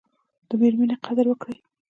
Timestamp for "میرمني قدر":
0.61-1.25